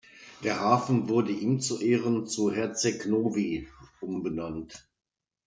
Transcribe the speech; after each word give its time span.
Der 0.43 0.59
Hafen 0.59 1.09
wurde 1.09 1.31
ihm 1.31 1.59
zu 1.59 1.79
Ehren 1.79 2.25
in 2.27 2.49
Herceg 2.51 3.05
Novi 3.05 3.67
umbenannt. 3.99 4.89